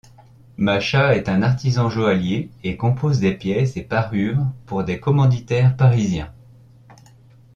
[0.57, 6.33] Macha est artisan joaillier et compose pièces et parures pour des commanditaires parisiens.